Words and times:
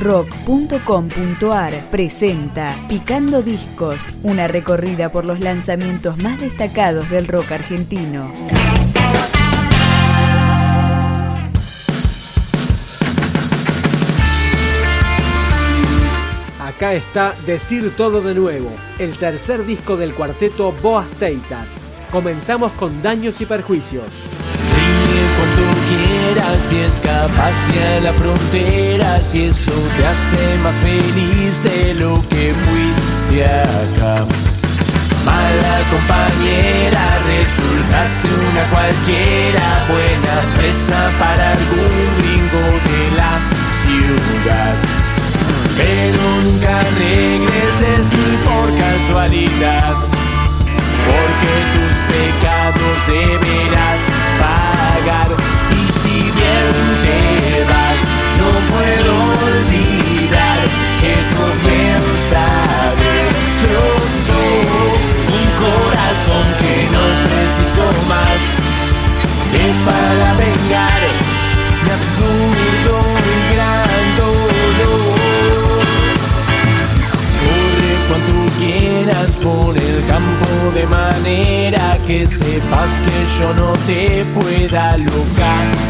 rock.com.ar 0.00 1.90
presenta 1.90 2.74
Picando 2.88 3.42
Discos, 3.42 4.14
una 4.22 4.48
recorrida 4.48 5.12
por 5.12 5.26
los 5.26 5.40
lanzamientos 5.40 6.16
más 6.16 6.40
destacados 6.40 7.08
del 7.10 7.28
rock 7.28 7.52
argentino. 7.52 8.32
Acá 16.66 16.94
está 16.94 17.34
Decir 17.44 17.94
Todo 17.94 18.22
de 18.22 18.34
Nuevo, 18.34 18.70
el 18.98 19.14
tercer 19.18 19.66
disco 19.66 19.98
del 19.98 20.14
cuarteto 20.14 20.72
Boas 20.82 21.10
Teitas. 21.10 21.78
Comenzamos 22.10 22.72
con 22.72 23.02
Daños 23.02 23.42
y 23.42 23.46
Perjuicios. 23.46 24.26
Cuando 25.40 25.72
quieras 25.88 26.70
y 26.70 26.80
escapa 26.80 27.48
hacia 27.48 28.00
la 28.02 28.12
frontera 28.12 29.20
si 29.22 29.44
eso 29.44 29.72
te 29.96 30.06
hace 30.06 30.58
más 30.62 30.74
feliz 30.74 31.62
de 31.62 31.94
lo 31.94 32.22
que 32.28 32.52
fuiste 32.52 33.44
acá. 33.46 34.26
Mala 35.24 35.76
compañera, 35.90 37.04
resultaste 37.26 38.28
una 38.50 38.64
cualquiera, 38.68 39.86
buena 39.88 40.34
presa 40.56 41.10
para 41.18 41.52
algún 41.52 41.94
gringo 42.18 42.64
de 42.90 43.00
la 43.16 43.32
ciudad. 43.80 44.74
Pero 45.78 46.22
nunca 46.44 46.82
regreses 46.98 47.79
sepas 82.30 82.90
que 83.04 83.16
yo 83.38 83.48
no 83.54 83.72
te 83.86 84.24
pueda 84.34 84.96
localizar. 84.96 85.80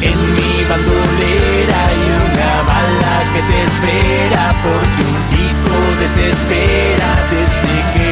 En 0.00 0.18
mi 0.34 0.64
bandolera 0.68 1.78
hay 1.88 2.02
una 2.26 2.52
bala 2.70 3.14
que 3.32 3.40
te 3.48 3.58
espera 3.68 4.44
porque 4.64 5.02
un 5.12 5.20
tipo 5.36 5.74
desespera 6.00 7.10
desde 7.30 7.74
que 7.94 8.10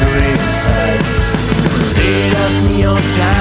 no 0.00 0.08
estás. 0.36 1.04
Serás 1.94 2.54
mío, 2.70 2.92
ya 3.16 3.34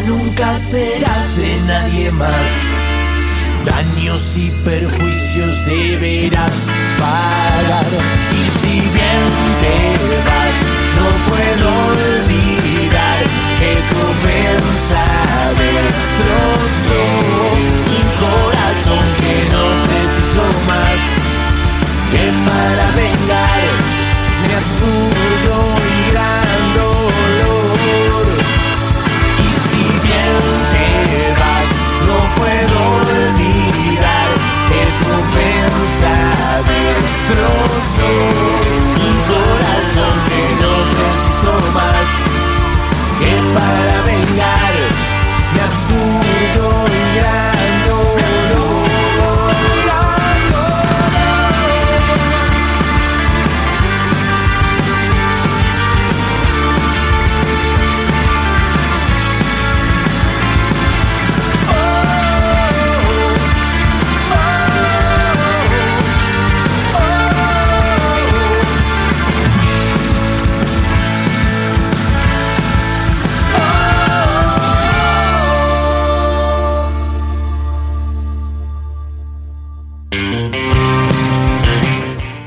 nunca 0.00 0.54
serás 0.54 1.36
de 1.36 1.56
nadie 1.66 2.10
más. 2.12 2.50
Daños 3.64 4.36
y 4.36 4.50
perjuicios 4.64 5.64
deberás 5.66 6.70
pagar. 6.98 7.86
Y 8.32 8.44
si 8.58 8.80
bien 8.80 9.24
te 9.62 9.76
vas, 10.28 10.58
no 10.98 11.06
puedo 11.30 11.66
olvidar 11.88 13.20
que 13.58 13.72
tu 13.90 14.04
destrozó 15.58 16.83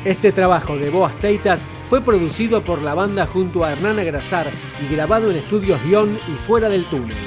Este 0.08 0.32
trabajo 0.32 0.78
de 0.78 0.90
Boas 0.90 1.14
Teitas 1.16 1.66
fue 1.90 2.00
producido 2.00 2.62
por 2.62 2.82
la 2.82 2.94
banda 2.94 3.28
junto 3.28 3.66
a 3.66 3.74
Hernán 3.74 4.00
Agrasar 4.00 4.48
y 4.82 4.96
grabado 4.96 5.30
en 5.30 5.36
estudios 5.36 5.84
Guión 5.84 6.18
y 6.30 6.48
fuera 6.48 6.70
del 6.70 6.86
túnel. 6.86 7.18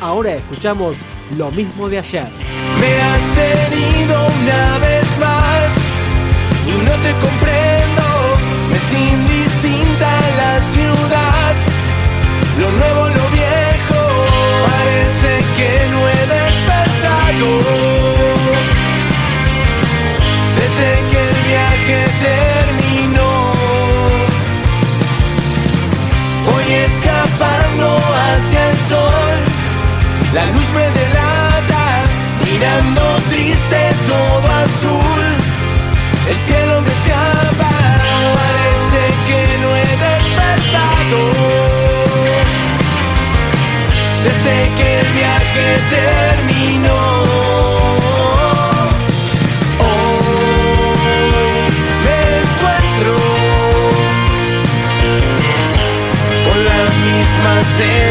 Ahora 0.00 0.32
escuchamos 0.32 0.96
lo 1.36 1.50
mismo 1.50 1.90
de 1.90 1.98
ayer. 1.98 2.26
Me 2.80 3.02
has 3.02 3.36
herido 3.36 4.24
una 4.24 4.78
vez 4.78 5.18
más 5.18 5.70
y 6.66 6.82
no 6.82 6.92
te 7.02 7.12
comprendo. 7.20 8.06
Es 8.74 8.86
indistinta 8.90 10.10
la 10.38 10.60
ciudad, 10.72 11.54
lo 12.58 12.70
nuevo, 12.72 13.08
lo 13.08 13.28
viejo, 13.36 14.00
parece 14.64 15.44
que 15.58 15.90
no. 15.90 16.00
La 30.32 30.46
luz 30.46 30.68
me 30.74 30.86
delata, 31.00 32.04
mirando 32.44 33.02
triste 33.30 33.80
todo 34.06 34.46
azul. 34.64 35.24
El 36.28 36.36
cielo 36.46 36.80
me 36.82 36.92
escapa, 36.92 37.72
parece 38.38 39.02
que 39.26 39.40
no 39.62 39.68
he 39.76 39.90
despertado. 40.06 41.18
Desde 44.22 44.54
que 44.76 44.88
el 45.00 45.06
viaje 45.18 45.66
terminó. 45.96 47.02
Hoy 49.88 50.90
me 52.04 52.18
encuentro 52.42 53.12
con 56.44 56.58
las 56.64 56.92
fazer 57.42 58.09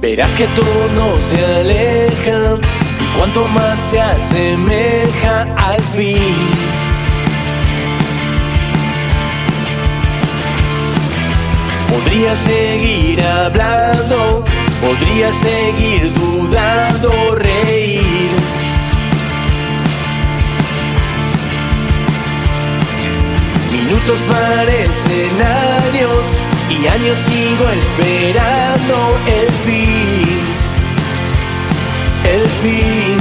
Verás 0.00 0.30
que 0.30 0.46
todo 0.46 1.18
se 1.28 1.44
aleja 1.56 2.56
y 3.02 3.18
cuanto 3.18 3.46
más 3.48 3.78
se 3.90 4.00
asemeja 4.00 5.42
al 5.56 5.82
fin. 5.82 6.48
Podría 11.90 12.34
seguir 12.34 13.22
hablando, 13.22 14.44
podría 14.80 15.30
seguir 15.34 16.14
dudando, 16.14 17.34
reír. 17.34 18.30
Minutos 23.70 24.18
parecen 24.30 25.42
años 25.42 25.79
y 26.70 26.86
años 26.86 27.16
sigo 27.28 27.68
esperando 27.70 29.18
el 29.26 29.50
fin, 29.64 30.40
el 32.24 32.48
fin. 32.62 33.16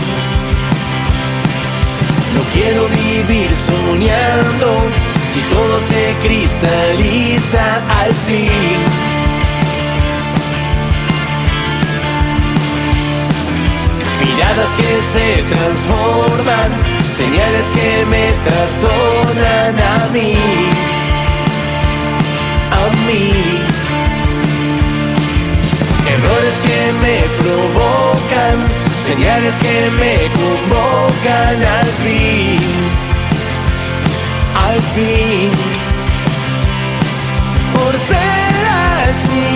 No 2.36 2.42
quiero 2.54 2.88
vivir 2.88 3.50
soñando 3.56 4.90
si 5.34 5.42
todo 5.42 5.80
se 5.80 6.16
cristaliza 6.28 7.76
al 8.02 8.14
fin. 8.14 9.10
Miradas 14.24 14.70
que 14.78 14.92
se 15.14 15.44
transforman, 15.44 16.72
señales 17.16 17.66
que 17.74 18.06
me 18.06 18.32
trastornan 18.44 19.80
a 19.80 20.08
mí, 20.14 20.36
que 26.70 26.84
me 27.04 27.18
provocan, 27.42 28.58
señales 29.06 29.56
que 29.66 29.78
me 30.02 30.16
convocan 30.40 31.58
al 31.80 31.90
fin, 32.04 32.60
al 34.68 34.80
fin. 34.96 35.52
Por 37.74 37.94
ser 38.10 38.62
así, 39.08 39.50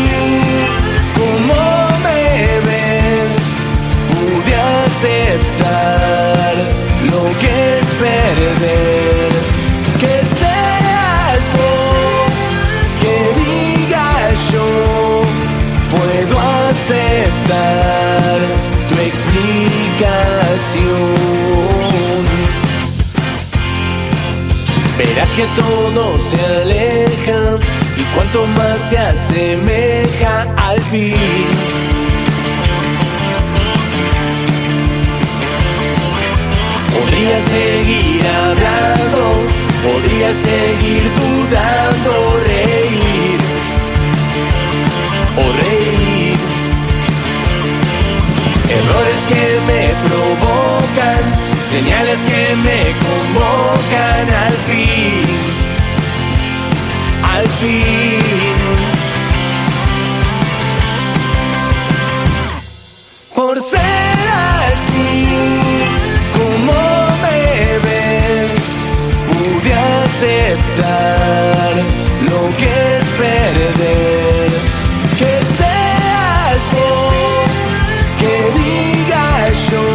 más 28.41 28.79
se 28.89 28.97
asemeja 28.97 30.41
al 30.57 30.81
fin. 30.81 31.15
Podría 36.93 37.39
seguir 37.43 38.25
hablando, 38.25 39.23
podría 39.83 40.33
seguir 40.33 41.03
dudando, 41.13 42.39
reír 42.47 43.39
o 45.37 45.45
reír. 45.61 46.37
Errores 48.69 49.21
que 49.29 49.45
me 49.69 49.83
provocan, 50.07 51.21
señales 51.69 52.19
que 52.23 52.55
me 52.55 52.81
convocan 53.05 54.25
al 54.45 54.53
fin, 54.53 55.62
al 57.35 57.47
fin. 57.49 58.21
Por 63.35 63.55
ser 63.61 64.27
así, 64.69 65.27
como 66.37 66.79
me 67.23 67.41
ves, 67.85 68.53
pude 69.29 69.73
aceptar 70.03 71.71
lo 72.29 72.41
que 72.59 72.71
es 72.97 73.05
perder. 73.21 74.49
Que 75.19 75.33
seas 75.59 76.61
vos, 76.75 77.53
que 78.21 78.35
digas 78.59 79.53
yo, 79.71 79.87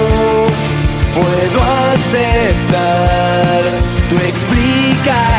puedo 1.14 1.59
aceptar 1.95 3.62
tu 4.09 4.16
explicación. 4.16 5.38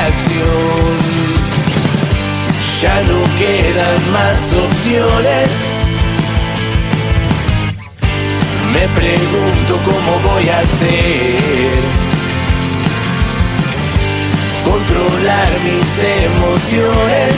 Ya 2.82 3.02
no 3.02 3.20
quedan 3.38 4.12
más 4.14 4.54
opciones. 4.54 5.50
Me 8.72 8.88
pregunto 8.98 9.80
cómo 9.84 10.32
voy 10.32 10.48
a 10.48 10.60
hacer. 10.60 11.80
Controlar 14.64 15.50
mis 15.66 15.90
emociones 16.24 17.36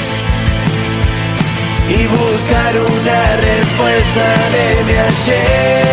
y 1.90 2.06
buscar 2.06 2.74
una 2.80 3.36
respuesta 3.38 4.26
de 4.52 4.84
mi 4.84 4.94
ayer. 4.94 5.91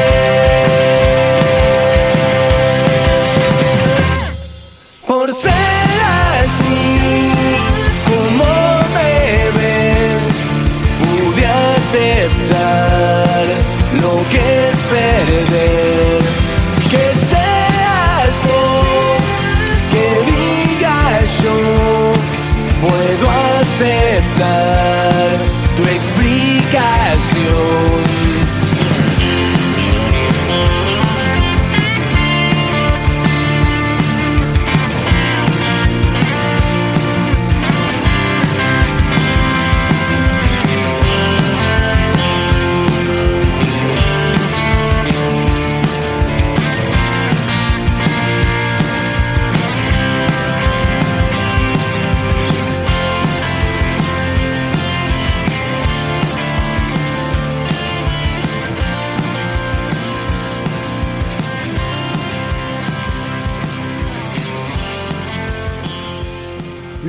Aceptar 24.40 24.77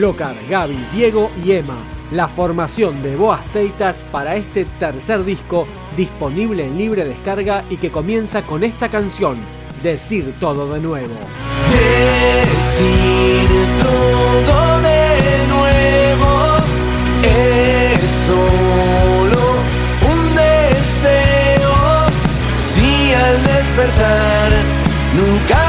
Locar, 0.10 0.36
Gaby, 0.50 0.88
Diego 0.92 1.30
y 1.46 1.52
Emma. 1.52 1.78
La 2.12 2.28
formación 2.28 3.04
de 3.04 3.16
Boas 3.16 3.46
Teitas 3.52 4.08
para 4.12 4.36
este 4.36 4.66
tercer 4.66 5.24
disco 5.24 5.68
disponible 5.96 6.66
en 6.66 6.80
libre 6.80 7.06
descarga 7.06 7.64
y 7.70 7.78
que 7.78 7.92
comienza 7.92 8.42
con 8.42 8.64
esta 8.64 8.90
canción, 8.90 9.38
Decir 9.84 10.34
todo 10.40 10.74
de 10.74 10.80
nuevo. 10.80 11.14
Decir 11.72 13.50
todo 13.84 14.82
de 14.82 15.48
nuevo 15.48 16.56
es 17.22 18.00
solo 18.26 19.42
un 20.12 20.36
deseo. 20.36 21.76
Si 22.74 23.14
al 23.14 23.44
despertar 23.44 24.50
nunca 25.16 25.69